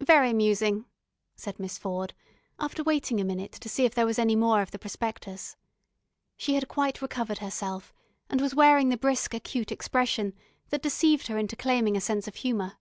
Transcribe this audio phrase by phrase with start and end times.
[0.00, 0.86] "Very amusing,"
[1.36, 2.14] said Miss Ford,
[2.58, 5.56] after waiting a minute to see if there was any more of the prospectus.
[6.38, 7.92] She had quite recovered herself,
[8.30, 10.32] and was wearing the brisk acute expression
[10.70, 12.78] that deceived her into claiming a sense of humour.